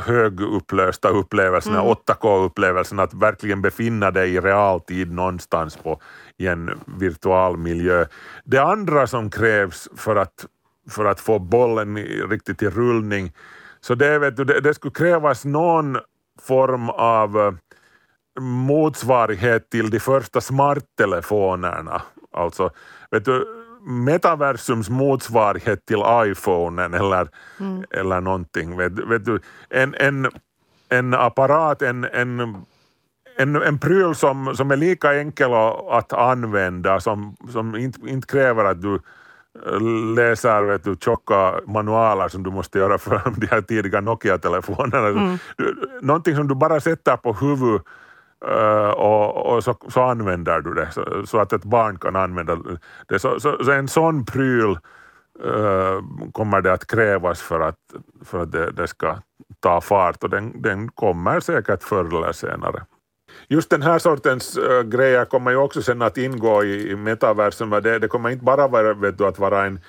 högupplösta 0.01 1.09
upplevelsen, 1.09 1.73
mm. 1.73 1.85
8K-upplevelsen, 1.85 2.99
att 2.99 3.13
verkligen 3.13 3.61
befinna 3.61 4.11
dig 4.11 4.33
i 4.33 4.39
realtid 4.39 5.11
någonstans 5.11 5.77
på, 5.77 6.01
i 6.37 6.47
en 6.47 6.79
virtual 6.85 7.57
miljö. 7.57 8.05
Det 8.43 8.59
andra 8.59 9.07
som 9.07 9.29
krävs 9.29 9.89
för 9.95 10.15
att 10.15 10.45
för 10.89 11.05
att 11.05 11.19
få 11.19 11.39
bollen 11.39 11.97
riktigt 12.29 12.61
i 12.63 12.69
rullning. 12.69 13.33
Så 13.81 13.95
det, 13.95 14.19
vet 14.19 14.37
du, 14.37 14.43
det, 14.43 14.59
det 14.59 14.73
skulle 14.73 14.93
krävas 14.93 15.45
någon 15.45 15.97
form 16.41 16.89
av 16.89 17.39
eh, 17.39 17.53
motsvarighet 18.41 19.69
till 19.69 19.89
de 19.89 19.99
första 19.99 20.41
smarttelefonerna. 20.41 22.01
Alltså, 22.31 22.69
vet 23.11 23.25
du, 23.25 23.47
metaversums 23.81 24.89
motsvarighet 24.89 25.85
till 25.85 26.03
iPhonen 26.25 26.93
eller, 26.93 27.27
mm. 27.59 27.83
eller 27.91 28.21
någonting. 28.21 28.77
Vet, 28.77 28.91
vet 28.91 29.25
du, 29.25 29.39
en, 29.69 29.95
en, 29.95 30.27
en 30.89 31.13
apparat, 31.13 31.81
en, 31.81 32.03
en, 32.03 32.65
en, 33.37 33.55
en 33.55 33.79
pryl 33.79 34.15
som, 34.15 34.55
som 34.55 34.71
är 34.71 34.75
lika 34.75 35.19
enkel 35.19 35.53
att 35.89 36.13
använda, 36.13 36.99
som, 36.99 37.35
som 37.51 37.75
inte, 37.75 38.09
inte 38.09 38.27
kräver 38.27 38.65
att 38.65 38.81
du 38.81 38.99
läser 40.15 40.63
vet 40.63 40.83
du, 40.83 40.95
tjocka 40.95 41.59
manualer 41.67 42.27
som 42.27 42.43
du 42.43 42.51
måste 42.51 42.79
göra 42.79 42.97
för 42.97 43.21
de 43.35 43.47
här 43.47 43.61
tidiga 43.61 44.01
Nokia-telefonerna. 44.01 45.07
Mm. 45.07 45.37
Någonting 46.01 46.35
som 46.35 46.47
du 46.47 46.55
bara 46.55 46.79
sätter 46.79 47.17
på 47.17 47.33
huvudet 47.33 47.81
Uh, 48.45 48.89
och, 48.89 49.55
och 49.55 49.63
så, 49.63 49.75
så, 49.87 50.01
använder 50.01 50.61
du 50.61 50.73
det 50.73 50.91
så, 50.91 51.25
så, 51.25 51.39
att 51.39 51.53
ett 51.53 51.63
barn 51.63 51.99
kan 51.99 52.15
använda 52.15 52.57
det. 53.07 53.19
Så, 53.19 53.39
så 53.39 53.71
en 53.71 53.87
sån 53.87 54.25
pryl 54.25 54.77
uh, 55.45 56.01
kommer 56.31 56.61
det 56.61 56.73
att 56.73 56.87
krävas 56.87 57.41
för 57.41 57.59
att, 57.59 57.79
för 58.25 58.39
att 58.39 58.51
det, 58.51 58.71
det 58.71 58.87
ska 58.87 59.15
ta 59.59 59.81
fart 59.81 60.23
och 60.23 60.29
den, 60.29 60.61
den 60.61 60.89
kommer 60.89 61.39
säkert 61.39 61.83
förr 61.83 62.17
eller 62.17 62.31
senare. 62.31 62.85
Just 63.47 63.69
den 63.69 63.81
här 63.81 63.99
sortens 63.99 64.57
äh, 64.57 64.83
grejer 64.83 65.25
kommer 65.25 65.51
ju 65.51 65.57
också 65.57 65.81
sen 65.81 66.01
att 66.01 66.17
ingå 66.17 66.63
i, 66.63 66.91
i 66.91 66.95
metaversum. 66.95 67.69
Det, 67.69 67.99
det 67.99 68.07
kommer 68.07 68.29
inte 68.29 68.45
bara 68.45 68.67
vara, 68.67 68.93
vet 68.93 69.17
du, 69.17 69.25
att 69.25 69.39
vara 69.39 69.65
en 69.65 69.79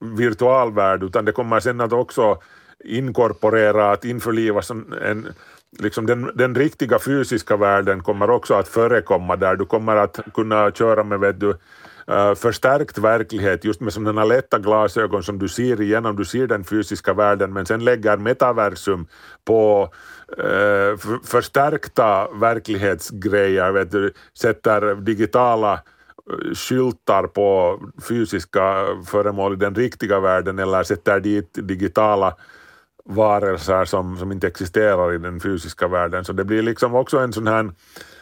virtual 0.00 0.72
värld 0.72 1.02
utan 1.02 1.24
det 1.24 1.32
kommer 1.32 1.60
sen 1.60 1.80
att 1.80 1.92
också 1.92 2.38
inkorporera, 2.84 3.90
att 3.90 4.04
införliva 4.04 4.62
en, 5.02 5.28
liksom 5.78 6.06
den, 6.06 6.30
den 6.34 6.54
riktiga 6.54 6.98
fysiska 6.98 7.56
världen 7.56 8.02
kommer 8.02 8.30
också 8.30 8.54
att 8.54 8.68
förekomma 8.68 9.36
där 9.36 9.56
du 9.56 9.64
kommer 9.64 9.96
att 9.96 10.20
kunna 10.34 10.70
köra 10.70 11.04
med 11.04 11.20
vet 11.20 11.40
du, 11.40 11.54
Uh, 12.10 12.34
förstärkt 12.34 12.98
verklighet. 12.98 13.64
Just 13.64 13.80
med 13.80 13.92
sådana 13.92 14.24
lätta 14.24 14.58
glasögon 14.58 15.22
som 15.22 15.38
du 15.38 15.48
ser 15.48 15.80
igenom, 15.80 16.16
du 16.16 16.24
ser 16.24 16.46
den 16.46 16.64
fysiska 16.64 17.12
världen 17.12 17.52
men 17.52 17.66
sen 17.66 17.84
lägger 17.84 18.16
metaversum 18.16 19.06
på 19.44 19.88
uh, 20.38 20.96
förstärkta 21.24 22.28
verklighetsgrejer, 22.28 23.72
vet 23.72 23.90
du, 23.90 24.12
sätter 24.34 24.94
digitala 24.94 25.80
skyltar 26.54 27.26
på 27.26 27.80
fysiska 28.08 28.86
föremål 29.06 29.52
i 29.52 29.56
den 29.56 29.74
riktiga 29.74 30.20
världen 30.20 30.58
eller 30.58 30.82
sätter 30.82 31.20
dit 31.20 31.50
digitala 31.54 32.36
varelser 33.04 33.84
som, 33.84 34.16
som 34.16 34.32
inte 34.32 34.46
existerar 34.46 35.14
i 35.14 35.18
den 35.18 35.40
fysiska 35.40 35.88
världen. 35.88 36.24
Så 36.24 36.32
det 36.32 36.44
blir 36.44 36.62
liksom 36.62 36.94
också 36.94 37.18
en 37.18 37.32
sån 37.32 37.46
här 37.46 37.70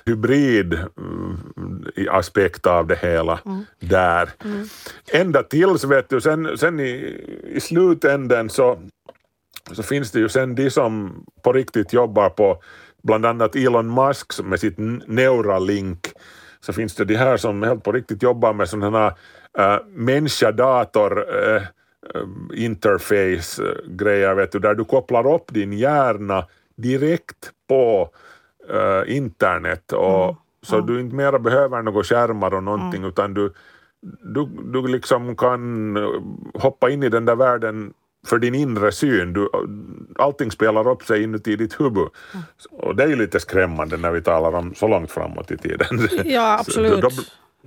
hybrid 0.06 0.78
mm, 0.98 1.38
aspekt 2.10 2.66
av 2.66 2.86
det 2.86 2.96
hela 2.96 3.40
mm. 3.46 3.64
där. 3.80 4.30
Mm. 4.44 4.66
Ända 5.12 5.42
tills, 5.42 5.84
vet 5.84 6.08
du, 6.08 6.20
sen, 6.20 6.58
sen 6.58 6.80
i, 6.80 7.20
i 7.44 7.60
slutänden 7.60 8.50
så, 8.50 8.78
så 9.72 9.82
finns 9.82 10.10
det 10.10 10.18
ju 10.18 10.28
sen 10.28 10.54
de 10.54 10.70
som 10.70 11.24
på 11.42 11.52
riktigt 11.52 11.92
jobbar 11.92 12.28
på 12.28 12.62
bland 13.02 13.26
annat 13.26 13.56
Elon 13.56 13.94
Musk 13.94 14.44
med 14.44 14.60
sitt 14.60 14.78
Neuralink 15.06 16.12
så 16.60 16.72
finns 16.72 16.94
det 16.94 17.04
de 17.04 17.16
här 17.16 17.36
som 17.36 17.62
helt 17.62 17.84
på 17.84 17.92
riktigt 17.92 18.22
jobbar 18.22 18.52
med 18.52 18.68
sådana 18.68 19.06
äh, 19.58 19.76
människa-dator 19.86 21.24
äh, 21.54 21.62
interface 22.54 23.62
grejer 23.86 24.34
vet 24.34 24.52
du, 24.52 24.58
där 24.58 24.74
du 24.74 24.84
kopplar 24.84 25.34
upp 25.34 25.54
din 25.54 25.72
hjärna 25.72 26.46
direkt 26.76 27.50
på 27.68 28.10
uh, 28.70 29.16
internet 29.16 29.92
och 29.92 30.24
mm. 30.24 30.36
så 30.62 30.74
mm. 30.74 30.86
du 30.86 31.00
inte 31.00 31.16
mera 31.16 31.38
behöver 31.38 31.82
några 31.82 32.04
skärmar 32.04 32.54
och 32.54 32.62
någonting 32.62 33.00
mm. 33.00 33.08
utan 33.08 33.34
du, 33.34 33.52
du, 34.34 34.48
du 34.72 34.86
liksom 34.86 35.36
kan 35.36 35.96
hoppa 36.54 36.90
in 36.90 37.02
i 37.02 37.08
den 37.08 37.24
där 37.24 37.36
världen 37.36 37.92
för 38.26 38.38
din 38.38 38.54
inre 38.54 38.92
syn. 38.92 39.32
Du, 39.32 39.48
allting 40.18 40.50
spelar 40.50 40.88
upp 40.88 41.02
sig 41.02 41.22
inuti 41.22 41.56
ditt 41.56 41.80
huvud. 41.80 42.08
Mm. 42.32 42.44
Och 42.70 42.96
det 42.96 43.02
är 43.02 43.08
ju 43.08 43.16
lite 43.16 43.40
skrämmande 43.40 43.96
när 43.96 44.10
vi 44.10 44.22
talar 44.22 44.54
om 44.54 44.74
så 44.74 44.88
långt 44.88 45.10
framåt 45.10 45.50
i 45.50 45.56
tiden. 45.56 46.08
Ja, 46.24 46.56
absolut. 46.60 47.00
då, 47.00 47.10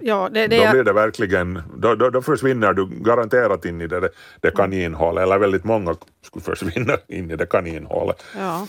Ja, 0.02 0.30
det, 0.32 0.48
det 0.48 0.66
då 0.66 0.72
blir 0.72 0.84
det 0.84 0.94
verkligen, 0.94 1.62
då, 1.78 1.96
då, 1.96 2.10
då, 2.10 2.22
försvinner 2.22 2.74
du 2.74 2.86
garanterat 2.86 3.66
in 3.66 3.82
i 3.82 3.88
det, 3.88 4.10
det 4.42 4.52
kaninhålet, 4.52 5.24
eller 5.24 5.38
väldigt 5.38 5.64
många 5.64 5.96
skulle 6.22 6.44
försvinna 6.44 6.94
in 7.08 7.32
i 7.32 7.36
det 7.36 7.46
kaninhålet. 7.46 8.24
Ja. 8.38 8.68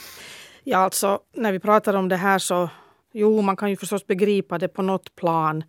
Ja, 0.67 0.79
alltså 0.79 1.19
när 1.33 1.53
vi 1.53 1.59
pratar 1.59 1.95
om 1.95 2.09
det 2.09 2.17
här 2.17 2.39
så, 2.39 2.71
jo, 3.13 3.43
man 3.43 3.57
kan 3.57 3.71
ju 3.71 3.77
förstås 3.77 4.07
begripa 4.07 4.59
det 4.59 4.69
på 4.69 4.83
något 4.83 5.17
plan 5.17 5.65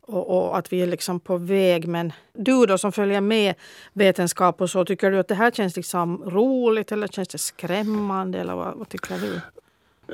och, 0.00 0.36
och, 0.36 0.58
att 0.58 0.72
vi 0.72 0.82
är 0.82 0.86
liksom 0.86 1.20
på 1.20 1.36
väg. 1.36 1.88
Men 1.88 2.12
du 2.32 2.66
då 2.66 2.78
som 2.78 2.92
följer 2.92 3.20
med 3.20 3.54
vetenskap 3.92 4.60
och 4.60 4.70
så, 4.70 4.84
tycker 4.84 5.10
du 5.10 5.18
att 5.18 5.28
det 5.28 5.34
här 5.34 5.50
känns 5.50 5.76
liksom 5.76 6.22
roligt 6.24 6.92
eller 6.92 7.08
känns 7.08 7.28
det 7.28 7.38
skrämmande 7.38 8.38
eller 8.38 8.54
vad, 8.54 8.74
vad 8.78 8.88
tycker 8.88 9.18
du? 9.18 9.40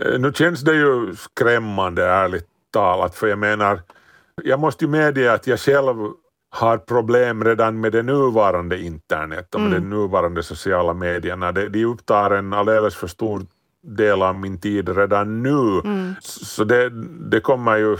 Eh, 0.00 0.20
nu 0.20 0.32
känns 0.32 0.60
det 0.60 0.74
ju 0.74 1.16
skrämmande 1.16 2.04
ärligt 2.04 2.48
talat, 2.70 3.14
för 3.14 3.26
jag 3.26 3.38
menar 3.38 3.80
Jag 4.42 4.60
måste 4.60 4.84
ju 4.84 4.90
medge 4.90 5.32
att 5.32 5.46
jag 5.46 5.60
själv 5.60 5.96
har 6.50 6.78
problem 6.78 7.44
redan 7.44 7.80
med 7.80 7.92
det 7.92 8.02
nuvarande 8.02 8.78
internet 8.80 9.54
och 9.54 9.60
med 9.60 9.72
mm. 9.72 9.90
de 9.90 9.96
nuvarande 9.96 10.42
sociala 10.42 10.94
medierna. 10.94 11.52
De, 11.52 11.68
de 11.68 11.84
upptar 11.84 12.30
en 12.30 12.52
alldeles 12.52 12.94
för 12.94 13.06
stor 13.06 13.46
del 13.84 14.22
av 14.22 14.34
min 14.40 14.58
tid 14.58 14.88
redan 14.88 15.42
nu. 15.42 15.80
Mm. 15.84 16.14
Så 16.20 16.64
det, 16.64 16.90
det 17.30 17.40
kommer 17.40 17.76
ju... 17.76 17.96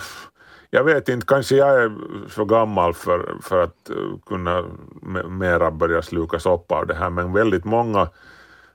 Jag 0.71 0.85
vet 0.85 1.09
inte, 1.09 1.27
kanske 1.27 1.57
jag 1.57 1.83
är 1.83 1.93
för 2.29 2.45
gammal 2.45 2.95
för, 2.95 3.35
för 3.43 3.63
att 3.63 3.91
eh, 3.91 3.97
kunna 4.27 4.65
mera 5.29 5.71
börja 5.71 6.03
slukas 6.03 6.47
upp 6.47 6.73
av 6.73 6.87
det 6.87 6.95
här, 6.95 7.11
men 7.11 7.33
väldigt 7.33 7.65
många, 7.65 8.09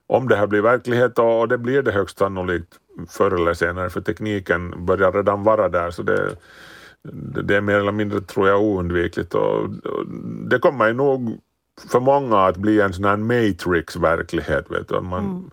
om 0.08 0.28
det 0.28 0.36
här 0.36 0.48
blir 0.48 0.62
verklighet, 0.62 1.20
och 1.20 1.48
det 1.48 1.58
blir 1.58 1.82
det 1.82 1.92
högst 1.92 2.18
sannolikt 2.18 2.74
förr 3.10 3.32
eller 3.32 3.54
senare, 3.54 3.90
för 3.90 4.02
tekniken 4.02 4.86
börjar 4.86 5.12
redan 5.12 5.44
vara 5.44 5.70
där, 5.70 5.92
så 5.92 6.04
det, 6.04 6.36
det 7.44 7.56
är 7.56 7.62
mer 7.62 7.76
eller 7.76 7.92
mindre, 7.92 8.22
tror 8.22 8.48
jag, 8.48 8.62
oundvikligt. 8.62 9.34
Och, 9.34 9.70
det 10.50 10.60
kommer 10.60 10.88
ju 10.88 10.94
nog 10.94 11.40
för 11.92 12.00
många 12.00 12.46
att 12.46 12.58
bli 12.58 12.82
en 12.82 12.94
sån 12.94 13.06
här 13.06 13.18
matrix-verklighet, 13.18 14.72
vet 14.72 14.88
du. 14.88 15.02
Man, 15.02 15.26
mm. 15.26 15.50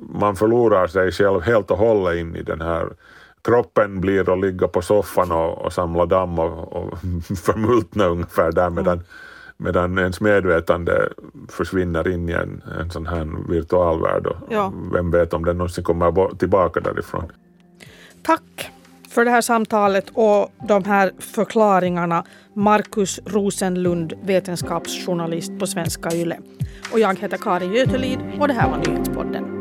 Man 0.00 0.36
förlorar 0.36 0.86
sig 0.86 1.12
själv 1.12 1.40
helt 1.40 1.70
och 1.70 1.78
hållet 1.78 2.16
in 2.16 2.36
i 2.36 2.42
den 2.42 2.60
här 2.60 2.88
kroppen 3.44 4.00
blir 4.00 4.32
att 4.32 4.40
ligga 4.40 4.68
på 4.68 4.82
soffan 4.82 5.32
och, 5.32 5.64
och 5.64 5.72
samla 5.72 6.06
damm 6.06 6.38
och, 6.38 6.72
och 6.72 6.98
förmultna 7.44 8.04
ungefär 8.04 8.52
där 8.52 8.70
medan, 8.70 8.92
mm. 8.92 9.04
medan 9.56 9.98
ens 9.98 10.20
medvetande 10.20 11.08
försvinner 11.48 12.08
in 12.08 12.28
i 12.28 12.32
en, 12.32 12.62
en 12.80 12.90
sån 12.90 13.06
här 13.06 13.48
virtual 13.48 14.02
värld 14.02 14.26
och 14.26 14.36
ja. 14.50 14.72
vem 14.92 15.10
vet 15.10 15.32
om 15.34 15.44
den 15.44 15.58
någonsin 15.58 15.84
kommer 15.84 16.36
tillbaka 16.36 16.80
därifrån. 16.80 17.32
Tack 18.22 18.70
för 19.14 19.24
det 19.24 19.30
här 19.30 19.40
samtalet 19.40 20.04
och 20.14 20.52
de 20.68 20.84
här 20.84 21.12
förklaringarna. 21.18 22.24
Markus 22.56 23.20
Rosenlund, 23.26 24.12
vetenskapsjournalist 24.22 25.58
på 25.58 25.66
Svenska 25.66 26.10
Yle. 26.14 26.38
Och 26.92 27.00
jag 27.00 27.18
heter 27.18 27.36
Karin 27.36 27.72
Götelid 27.72 28.18
och 28.40 28.48
det 28.48 28.54
här 28.54 28.70
var 28.70 28.76
Nyhetspodden. 28.76 29.53